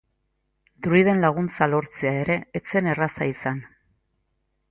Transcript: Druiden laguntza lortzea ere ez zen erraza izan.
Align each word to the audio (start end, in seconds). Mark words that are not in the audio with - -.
Druiden 0.87 1.21
laguntza 1.25 1.67
lortzea 1.73 2.15
ere 2.23 2.39
ez 2.59 2.63
zen 2.73 2.91
erraza 2.95 3.27
izan. 3.35 3.63